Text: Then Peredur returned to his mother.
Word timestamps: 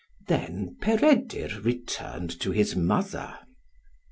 Then 0.27 0.77
Peredur 0.81 1.61
returned 1.63 2.31
to 2.39 2.49
his 2.49 2.75
mother. 2.75 3.37